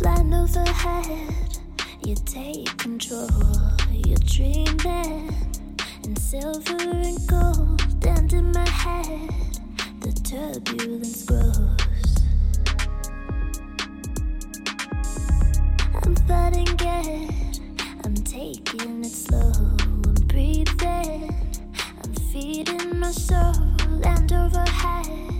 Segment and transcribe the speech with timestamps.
[0.00, 1.58] flying overhead.
[2.06, 3.28] You take control.
[3.92, 5.30] You're dreaming
[6.04, 7.82] in silver and gold.
[8.06, 9.28] And in my head,
[10.00, 12.16] the turbulence grows.
[16.02, 17.60] I'm fighting it.
[18.02, 19.52] I'm taking it slow.
[19.52, 21.34] I'm breathing.
[22.02, 23.52] I'm feeding my soul.
[24.02, 25.39] And overhead,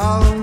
[0.00, 0.39] all